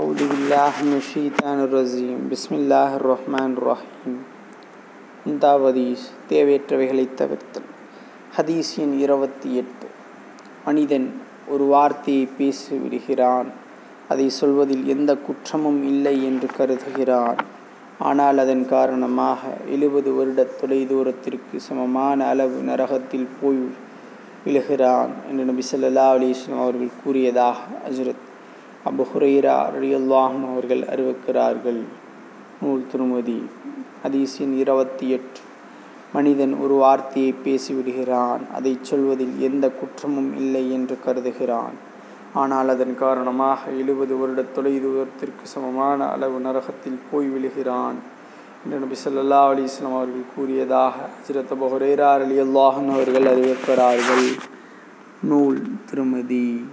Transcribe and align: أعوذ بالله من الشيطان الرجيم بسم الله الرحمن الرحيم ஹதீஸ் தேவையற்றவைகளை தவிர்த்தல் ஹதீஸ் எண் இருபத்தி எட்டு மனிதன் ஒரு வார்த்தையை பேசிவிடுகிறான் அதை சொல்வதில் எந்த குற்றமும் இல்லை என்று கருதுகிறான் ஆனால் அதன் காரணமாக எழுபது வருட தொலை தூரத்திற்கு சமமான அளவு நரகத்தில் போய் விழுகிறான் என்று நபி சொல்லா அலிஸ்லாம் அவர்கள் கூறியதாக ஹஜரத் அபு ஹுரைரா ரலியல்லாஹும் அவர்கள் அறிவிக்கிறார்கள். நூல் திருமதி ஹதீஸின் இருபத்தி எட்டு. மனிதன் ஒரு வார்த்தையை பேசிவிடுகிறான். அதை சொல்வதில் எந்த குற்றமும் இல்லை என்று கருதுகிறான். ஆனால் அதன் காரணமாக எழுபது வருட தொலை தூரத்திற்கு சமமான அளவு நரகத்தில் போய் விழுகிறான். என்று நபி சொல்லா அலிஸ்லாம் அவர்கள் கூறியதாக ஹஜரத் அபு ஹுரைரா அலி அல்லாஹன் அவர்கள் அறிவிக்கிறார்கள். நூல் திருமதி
أعوذ 0.00 0.20
بالله 0.30 0.72
من 0.82 0.94
الشيطان 0.94 1.58
الرجيم 1.60 2.18
بسم 2.26 2.52
الله 2.54 2.90
الرحمن 2.96 3.50
الرحيم 3.52 4.14
ஹதீஸ் 5.64 6.04
தேவையற்றவைகளை 6.28 7.04
தவிர்த்தல் 7.14 7.66
ஹதீஸ் 8.36 8.70
எண் 8.78 8.94
இருபத்தி 8.98 9.48
எட்டு 9.54 9.86
மனிதன் 10.66 11.08
ஒரு 11.48 11.64
வார்த்தையை 11.64 12.26
பேசிவிடுகிறான் 12.38 13.48
அதை 14.08 14.28
சொல்வதில் 14.30 14.84
எந்த 14.86 15.14
குற்றமும் 15.26 15.80
இல்லை 15.82 16.14
என்று 16.24 16.48
கருதுகிறான் 16.58 17.42
ஆனால் 18.00 18.38
அதன் 18.38 18.64
காரணமாக 18.66 19.40
எழுபது 19.70 20.12
வருட 20.12 20.46
தொலை 20.60 20.80
தூரத்திற்கு 20.86 21.60
சமமான 21.60 22.18
அளவு 22.26 22.60
நரகத்தில் 22.62 23.28
போய் 23.40 23.60
விழுகிறான் 24.44 25.12
என்று 25.28 25.44
நபி 25.44 25.66
சொல்லா 25.66 26.06
அலிஸ்லாம் 26.12 26.64
அவர்கள் 26.64 26.98
கூறியதாக 27.04 27.58
ஹஜரத் 27.84 28.24
அபு 28.85 29.05
ஹுரைரா 29.13 29.55
ரலியல்லாஹும் 29.77 30.51
அவர்கள் 30.51 30.81
அறிவிக்கிறார்கள். 30.81 31.81
நூல் 32.61 32.87
திருமதி 32.91 33.45
ஹதீஸின் 34.03 34.57
இருபத்தி 34.57 35.09
எட்டு. 35.09 35.39
மனிதன் 36.13 36.53
ஒரு 36.53 36.73
வார்த்தையை 36.73 37.35
பேசிவிடுகிறான். 37.45 38.39
அதை 38.53 38.77
சொல்வதில் 38.81 39.39
எந்த 39.39 39.71
குற்றமும் 39.71 40.35
இல்லை 40.35 40.73
என்று 40.73 40.97
கருதுகிறான். 41.05 41.75
ஆனால் 42.33 42.69
அதன் 42.69 42.97
காரணமாக 42.97 43.71
எழுபது 43.71 44.17
வருட 44.17 44.41
தொலை 44.41 44.81
தூரத்திற்கு 44.81 45.47
சமமான 45.47 46.09
அளவு 46.09 46.39
நரகத்தில் 46.39 46.99
போய் 47.11 47.27
விழுகிறான். 47.27 47.95
என்று 48.63 48.79
நபி 48.79 48.95
சொல்லா 49.05 49.41
அலிஸ்லாம் 49.51 49.95
அவர்கள் 49.95 50.31
கூறியதாக 50.35 50.95
ஹஜரத் 50.95 51.53
அபு 51.55 51.67
ஹுரைரா 51.73 52.11
அலி 52.13 52.39
அல்லாஹன் 52.39 52.91
அவர்கள் 52.91 53.23
அறிவிக்கிறார்கள். 53.23 54.27
நூல் 55.23 55.61
திருமதி 55.89 56.65